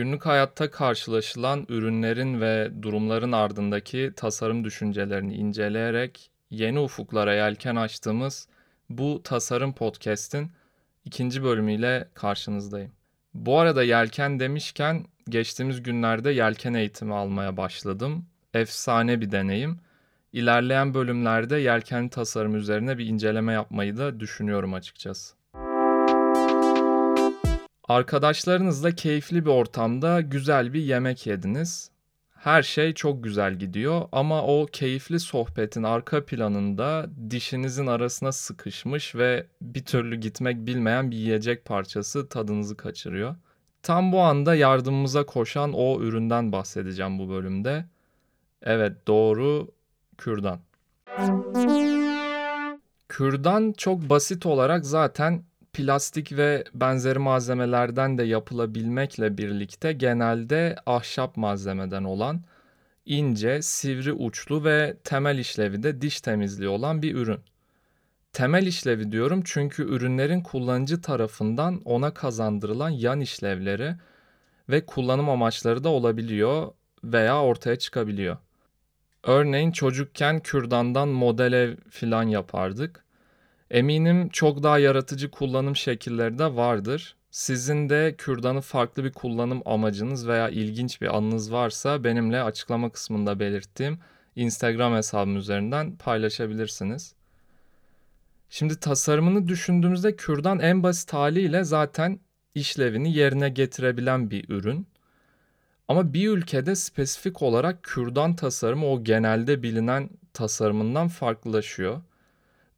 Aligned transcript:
günlük 0.00 0.26
hayatta 0.26 0.70
karşılaşılan 0.70 1.66
ürünlerin 1.68 2.40
ve 2.40 2.70
durumların 2.82 3.32
ardındaki 3.32 4.12
tasarım 4.16 4.64
düşüncelerini 4.64 5.34
inceleyerek 5.34 6.30
yeni 6.50 6.78
ufuklara 6.78 7.34
yelken 7.34 7.76
açtığımız 7.76 8.48
bu 8.90 9.20
Tasarım 9.24 9.74
Podcast'in 9.74 10.50
ikinci 11.04 11.42
bölümüyle 11.42 12.08
karşınızdayım. 12.14 12.92
Bu 13.34 13.58
arada 13.58 13.82
yelken 13.82 14.40
demişken 14.40 15.04
geçtiğimiz 15.28 15.82
günlerde 15.82 16.30
yelken 16.30 16.74
eğitimi 16.74 17.14
almaya 17.14 17.56
başladım. 17.56 18.26
Efsane 18.54 19.20
bir 19.20 19.32
deneyim. 19.32 19.80
İlerleyen 20.32 20.94
bölümlerde 20.94 21.56
yelken 21.56 22.08
tasarım 22.08 22.56
üzerine 22.56 22.98
bir 22.98 23.06
inceleme 23.06 23.52
yapmayı 23.52 23.96
da 23.96 24.20
düşünüyorum 24.20 24.74
açıkçası. 24.74 25.39
Arkadaşlarınızla 27.90 28.94
keyifli 28.94 29.44
bir 29.44 29.50
ortamda 29.50 30.20
güzel 30.20 30.72
bir 30.72 30.80
yemek 30.80 31.26
yediniz. 31.26 31.90
Her 32.34 32.62
şey 32.62 32.94
çok 32.94 33.24
güzel 33.24 33.54
gidiyor 33.58 34.08
ama 34.12 34.42
o 34.42 34.66
keyifli 34.66 35.20
sohbetin 35.20 35.82
arka 35.82 36.24
planında 36.24 37.06
dişinizin 37.30 37.86
arasına 37.86 38.32
sıkışmış 38.32 39.14
ve 39.14 39.46
bir 39.62 39.84
türlü 39.84 40.16
gitmek 40.16 40.66
bilmeyen 40.66 41.10
bir 41.10 41.16
yiyecek 41.16 41.64
parçası 41.64 42.28
tadınızı 42.28 42.76
kaçırıyor. 42.76 43.36
Tam 43.82 44.12
bu 44.12 44.20
anda 44.20 44.54
yardımımıza 44.54 45.26
koşan 45.26 45.72
o 45.72 46.00
üründen 46.00 46.52
bahsedeceğim 46.52 47.18
bu 47.18 47.28
bölümde. 47.28 47.84
Evet 48.62 49.06
doğru 49.06 49.68
kürdan. 50.18 50.60
Kürdan 53.08 53.72
çok 53.72 54.10
basit 54.10 54.46
olarak 54.46 54.86
zaten 54.86 55.49
plastik 55.72 56.32
ve 56.32 56.64
benzeri 56.74 57.18
malzemelerden 57.18 58.18
de 58.18 58.22
yapılabilmekle 58.22 59.38
birlikte 59.38 59.92
genelde 59.92 60.76
ahşap 60.86 61.36
malzemeden 61.36 62.04
olan 62.04 62.42
ince, 63.06 63.62
sivri 63.62 64.12
uçlu 64.12 64.64
ve 64.64 64.96
temel 65.04 65.38
işlevi 65.38 65.82
de 65.82 66.00
diş 66.00 66.20
temizliği 66.20 66.68
olan 66.68 67.02
bir 67.02 67.14
ürün. 67.14 67.40
Temel 68.32 68.66
işlevi 68.66 69.12
diyorum 69.12 69.42
çünkü 69.44 69.82
ürünlerin 69.82 70.40
kullanıcı 70.40 71.02
tarafından 71.02 71.80
ona 71.84 72.14
kazandırılan 72.14 72.90
yan 72.90 73.20
işlevleri 73.20 73.94
ve 74.68 74.86
kullanım 74.86 75.28
amaçları 75.30 75.84
da 75.84 75.88
olabiliyor 75.88 76.72
veya 77.04 77.42
ortaya 77.42 77.76
çıkabiliyor. 77.76 78.36
Örneğin 79.24 79.72
çocukken 79.72 80.40
kürdandan 80.40 81.08
model 81.08 81.52
ev 81.52 81.76
filan 81.90 82.22
yapardık. 82.22 83.04
Eminim 83.70 84.28
çok 84.28 84.62
daha 84.62 84.78
yaratıcı 84.78 85.30
kullanım 85.30 85.76
şekilleri 85.76 86.38
de 86.38 86.56
vardır. 86.56 87.16
Sizin 87.30 87.88
de 87.88 88.14
kürdanı 88.18 88.60
farklı 88.60 89.04
bir 89.04 89.12
kullanım 89.12 89.62
amacınız 89.64 90.28
veya 90.28 90.48
ilginç 90.48 91.00
bir 91.00 91.16
anınız 91.16 91.52
varsa 91.52 92.04
benimle 92.04 92.42
açıklama 92.42 92.90
kısmında 92.90 93.40
belirttiğim 93.40 93.98
Instagram 94.36 94.94
hesabım 94.94 95.36
üzerinden 95.36 95.96
paylaşabilirsiniz. 95.96 97.14
Şimdi 98.48 98.80
tasarımını 98.80 99.48
düşündüğümüzde 99.48 100.16
kürdan 100.16 100.58
en 100.58 100.82
basit 100.82 101.12
haliyle 101.12 101.64
zaten 101.64 102.20
işlevini 102.54 103.12
yerine 103.12 103.48
getirebilen 103.48 104.30
bir 104.30 104.48
ürün. 104.48 104.86
Ama 105.88 106.12
bir 106.12 106.28
ülkede 106.28 106.74
spesifik 106.74 107.42
olarak 107.42 107.82
kürdan 107.82 108.36
tasarımı 108.36 108.86
o 108.86 109.04
genelde 109.04 109.62
bilinen 109.62 110.10
tasarımından 110.32 111.08
farklılaşıyor. 111.08 112.02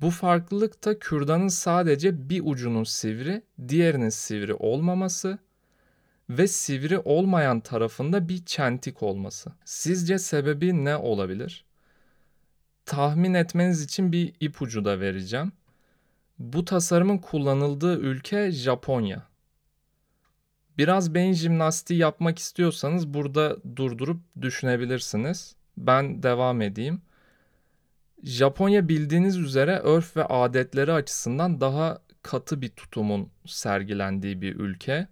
Bu 0.00 0.10
farklılık 0.10 0.84
da 0.84 0.98
kürdanın 0.98 1.48
sadece 1.48 2.28
bir 2.30 2.42
ucunun 2.44 2.84
sivri, 2.84 3.42
diğerinin 3.68 4.08
sivri 4.08 4.54
olmaması 4.54 5.38
ve 6.30 6.46
sivri 6.48 6.98
olmayan 6.98 7.60
tarafında 7.60 8.28
bir 8.28 8.44
çentik 8.44 9.02
olması. 9.02 9.52
Sizce 9.64 10.18
sebebi 10.18 10.84
ne 10.84 10.96
olabilir? 10.96 11.64
Tahmin 12.86 13.34
etmeniz 13.34 13.82
için 13.82 14.12
bir 14.12 14.34
ipucu 14.40 14.84
da 14.84 15.00
vereceğim. 15.00 15.52
Bu 16.38 16.64
tasarımın 16.64 17.18
kullanıldığı 17.18 17.98
ülke 17.98 18.50
Japonya. 18.50 19.22
Biraz 20.78 21.14
beyin 21.14 21.32
jimnastiği 21.32 22.00
yapmak 22.00 22.38
istiyorsanız 22.38 23.14
burada 23.14 23.56
durdurup 23.76 24.20
düşünebilirsiniz. 24.40 25.56
Ben 25.76 26.22
devam 26.22 26.62
edeyim. 26.62 27.02
Japonya 28.24 28.88
bildiğiniz 28.88 29.36
üzere 29.36 29.78
örf 29.78 30.16
ve 30.16 30.24
adetleri 30.24 30.92
açısından 30.92 31.60
daha 31.60 31.98
katı 32.22 32.60
bir 32.62 32.68
tutumun 32.68 33.30
sergilendiği 33.46 34.42
bir 34.42 34.56
ülke. 34.56 35.06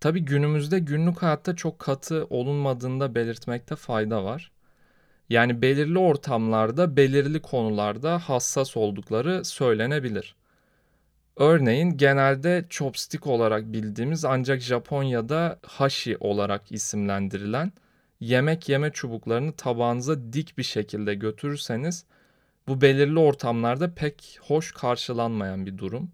Tabi 0.00 0.20
günümüzde 0.24 0.78
günlük 0.78 1.22
hayatta 1.22 1.56
çok 1.56 1.78
katı 1.78 2.26
olunmadığında 2.30 3.14
belirtmekte 3.14 3.76
fayda 3.76 4.24
var. 4.24 4.52
Yani 5.28 5.62
belirli 5.62 5.98
ortamlarda, 5.98 6.96
belirli 6.96 7.42
konularda 7.42 8.18
hassas 8.18 8.76
oldukları 8.76 9.44
söylenebilir. 9.44 10.36
Örneğin 11.36 11.96
genelde 11.96 12.66
chopstick 12.70 13.26
olarak 13.26 13.72
bildiğimiz 13.72 14.24
ancak 14.24 14.60
Japonya'da 14.60 15.58
hashi 15.66 16.16
olarak 16.20 16.72
isimlendirilen 16.72 17.72
yemek 18.20 18.68
yeme 18.68 18.92
çubuklarını 18.92 19.52
tabağınıza 19.52 20.32
dik 20.32 20.58
bir 20.58 20.62
şekilde 20.62 21.14
götürürseniz 21.14 22.04
bu 22.68 22.80
belirli 22.80 23.18
ortamlarda 23.18 23.94
pek 23.94 24.38
hoş 24.42 24.72
karşılanmayan 24.72 25.66
bir 25.66 25.78
durum. 25.78 26.10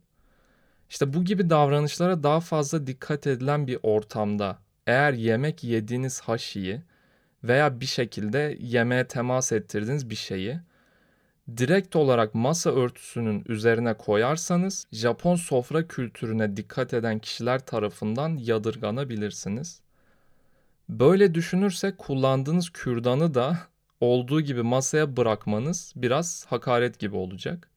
İşte 0.90 1.14
bu 1.14 1.24
gibi 1.24 1.50
davranışlara 1.50 2.22
daha 2.22 2.40
fazla 2.40 2.86
dikkat 2.86 3.26
edilen 3.26 3.66
bir 3.66 3.78
ortamda 3.82 4.58
eğer 4.86 5.12
yemek 5.12 5.64
yediğiniz 5.64 6.20
haşiyi 6.20 6.82
veya 7.44 7.80
bir 7.80 7.86
şekilde 7.86 8.56
yemeğe 8.60 9.06
temas 9.06 9.52
ettirdiğiniz 9.52 10.10
bir 10.10 10.14
şeyi 10.14 10.60
direkt 11.56 11.96
olarak 11.96 12.34
masa 12.34 12.70
örtüsünün 12.70 13.44
üzerine 13.48 13.94
koyarsanız 13.94 14.86
Japon 14.92 15.36
sofra 15.36 15.88
kültürüne 15.88 16.56
dikkat 16.56 16.94
eden 16.94 17.18
kişiler 17.18 17.66
tarafından 17.66 18.36
yadırganabilirsiniz. 18.36 19.83
Böyle 20.88 21.34
düşünürsek 21.34 21.98
kullandığınız 21.98 22.70
kürdanı 22.70 23.34
da 23.34 23.58
olduğu 24.00 24.40
gibi 24.40 24.62
masaya 24.62 25.16
bırakmanız 25.16 25.92
biraz 25.96 26.46
hakaret 26.46 26.98
gibi 26.98 27.16
olacak. 27.16 27.70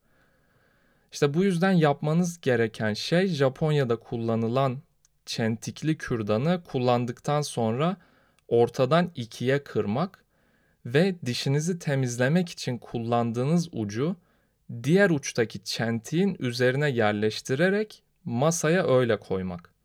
İşte 1.11 1.33
bu 1.33 1.43
yüzden 1.43 1.71
yapmanız 1.71 2.41
gereken 2.41 2.93
şey 2.93 3.27
Japonya'da 3.27 3.95
kullanılan 3.95 4.81
çentikli 5.25 5.97
kürdanı 5.97 6.63
kullandıktan 6.63 7.41
sonra 7.41 7.97
ortadan 8.47 9.11
ikiye 9.15 9.63
kırmak 9.63 10.23
ve 10.85 11.15
dişinizi 11.25 11.79
temizlemek 11.79 12.49
için 12.49 12.77
kullandığınız 12.77 13.69
ucu 13.71 14.15
diğer 14.83 15.09
uçtaki 15.09 15.63
çentiğin 15.63 16.35
üzerine 16.39 16.89
yerleştirerek 16.89 18.03
masaya 18.25 18.87
öyle 18.87 19.19
koymak. 19.19 19.76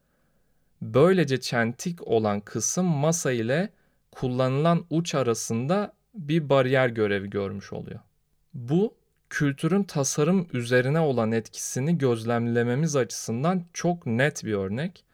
Böylece 0.83 1.41
çentik 1.41 2.09
olan 2.09 2.41
kısım 2.41 2.87
masa 2.87 3.33
ile 3.33 3.69
kullanılan 4.11 4.85
uç 4.91 5.15
arasında 5.15 5.93
bir 6.15 6.49
bariyer 6.49 6.89
görevi 6.89 7.31
görmüş 7.31 7.73
oluyor. 7.73 8.01
Bu 8.55 8.95
kültürün 9.31 9.85
tasarım 9.85 10.49
üzerine 10.53 11.01
olan 11.01 11.33
etkisini 11.33 11.99
gözlemlememiz 11.99 12.97
açısından 12.97 13.65
çok 13.73 14.07
net 14.07 14.45
bir 14.45 14.53
örnek. 14.53 15.05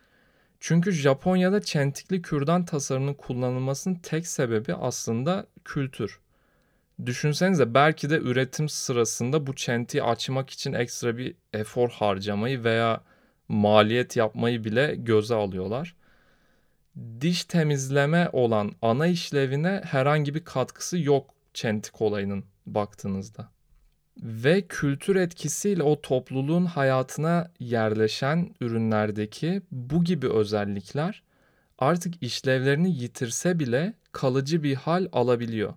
Çünkü 0.60 0.92
Japonya'da 0.92 1.62
çentikli 1.62 2.22
kürdan 2.22 2.64
tasarımının 2.64 3.14
kullanılmasının 3.14 3.94
tek 3.94 4.26
sebebi 4.26 4.74
aslında 4.74 5.46
kültür. 5.64 6.20
Düşünsenize 7.06 7.74
belki 7.74 8.10
de 8.10 8.18
üretim 8.18 8.68
sırasında 8.68 9.46
bu 9.46 9.54
çentiyi 9.54 10.02
açmak 10.02 10.50
için 10.50 10.72
ekstra 10.72 11.16
bir 11.16 11.34
efor 11.52 11.90
harcamayı 11.90 12.64
veya 12.64 13.00
maliyet 13.48 14.16
yapmayı 14.16 14.64
bile 14.64 14.94
göze 14.94 15.34
alıyorlar. 15.34 15.96
Diş 17.20 17.44
temizleme 17.44 18.28
olan 18.32 18.72
ana 18.82 19.06
işlevine 19.06 19.82
herhangi 19.84 20.34
bir 20.34 20.44
katkısı 20.44 20.98
yok 20.98 21.34
çentik 21.54 22.02
olayının 22.02 22.44
baktığınızda. 22.66 23.48
Ve 24.22 24.62
kültür 24.68 25.16
etkisiyle 25.16 25.82
o 25.82 26.00
topluluğun 26.00 26.64
hayatına 26.64 27.50
yerleşen 27.60 28.54
ürünlerdeki 28.60 29.62
bu 29.72 30.04
gibi 30.04 30.28
özellikler 30.28 31.22
artık 31.78 32.22
işlevlerini 32.22 32.90
yitirse 32.90 33.58
bile 33.58 33.94
kalıcı 34.12 34.62
bir 34.62 34.74
hal 34.74 35.08
alabiliyor. 35.12 35.74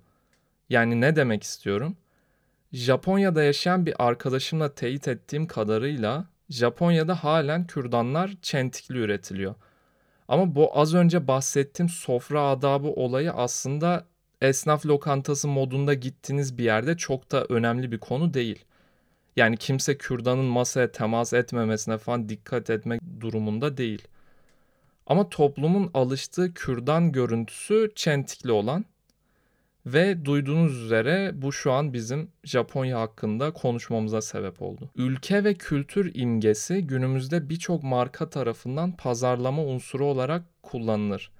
Yani 0.69 1.01
ne 1.01 1.15
demek 1.15 1.43
istiyorum? 1.43 1.97
Japonya'da 2.73 3.43
yaşayan 3.43 3.85
bir 3.85 4.07
arkadaşımla 4.07 4.75
teyit 4.75 5.07
ettiğim 5.07 5.47
kadarıyla 5.47 6.25
Japonya'da 6.51 7.23
halen 7.23 7.67
kürdanlar 7.67 8.31
çentikli 8.41 8.97
üretiliyor. 8.97 9.55
Ama 10.27 10.55
bu 10.55 10.79
az 10.79 10.93
önce 10.93 11.27
bahsettiğim 11.27 11.89
sofra 11.89 12.41
adabı 12.41 12.87
olayı 12.87 13.31
aslında 13.31 14.05
esnaf 14.41 14.85
lokantası 14.85 15.47
modunda 15.47 15.93
gittiğiniz 15.93 16.57
bir 16.57 16.63
yerde 16.63 16.97
çok 16.97 17.31
da 17.31 17.45
önemli 17.49 17.91
bir 17.91 17.99
konu 17.99 18.33
değil. 18.33 18.65
Yani 19.35 19.57
kimse 19.57 19.97
kürdanın 19.97 20.45
masaya 20.45 20.91
temas 20.91 21.33
etmemesine 21.33 21.97
falan 21.97 22.29
dikkat 22.29 22.69
etmek 22.69 23.01
durumunda 23.19 23.77
değil. 23.77 24.07
Ama 25.07 25.29
toplumun 25.29 25.91
alıştığı 25.93 26.53
kürdan 26.53 27.11
görüntüsü 27.11 27.91
çentikli 27.95 28.51
olan 28.51 28.85
ve 29.85 30.25
duyduğunuz 30.25 30.77
üzere 30.77 31.31
bu 31.33 31.51
şu 31.51 31.71
an 31.71 31.93
bizim 31.93 32.31
Japonya 32.43 32.99
hakkında 32.99 33.51
konuşmamıza 33.51 34.21
sebep 34.21 34.61
oldu. 34.61 34.89
Ülke 34.95 35.43
ve 35.43 35.53
kültür 35.53 36.11
imgesi 36.15 36.87
günümüzde 36.87 37.49
birçok 37.49 37.83
marka 37.83 38.29
tarafından 38.29 38.91
pazarlama 38.91 39.63
unsuru 39.63 40.05
olarak 40.05 40.43
kullanılır. 40.63 41.31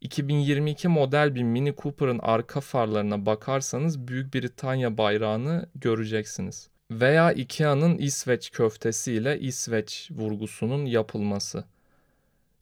2022 0.00 0.88
model 0.88 1.34
bir 1.34 1.42
Mini 1.42 1.74
Cooper'ın 1.76 2.18
arka 2.22 2.60
farlarına 2.60 3.26
bakarsanız 3.26 4.08
Büyük 4.08 4.34
Britanya 4.34 4.98
bayrağını 4.98 5.66
göreceksiniz. 5.74 6.68
Veya 6.90 7.32
Ikea'nın 7.32 7.98
İsveç 7.98 8.50
köftesi 8.50 9.12
ile 9.12 9.40
İsveç 9.40 10.10
vurgusunun 10.10 10.86
yapılması. 10.86 11.64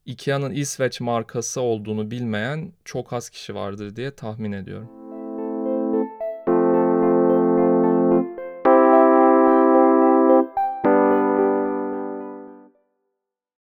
Ikea'nın 0.05 0.51
İsveç 0.51 1.01
markası 1.01 1.61
olduğunu 1.61 2.11
bilmeyen 2.11 2.73
çok 2.85 3.13
az 3.13 3.29
kişi 3.29 3.55
vardır 3.55 3.95
diye 3.95 4.15
tahmin 4.15 4.51
ediyorum. 4.51 5.04